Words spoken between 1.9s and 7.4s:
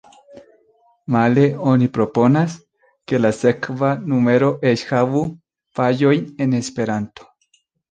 proponas, ke la sekva numero eĉ havu paĝojn en Esperanto.